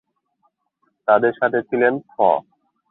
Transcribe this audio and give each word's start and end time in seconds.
তাদের 1.07 1.33
সাথে 1.39 1.59
ছিলেন 1.61 1.93
ফ। 2.07 2.17